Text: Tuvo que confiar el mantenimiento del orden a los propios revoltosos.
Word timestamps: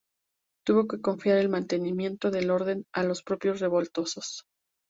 Tuvo 0.65 0.87
que 0.87 0.99
confiar 0.99 1.37
el 1.37 1.47
mantenimiento 1.47 2.31
del 2.31 2.49
orden 2.49 2.87
a 2.91 3.03
los 3.03 3.21
propios 3.21 3.59
revoltosos. 3.59 4.45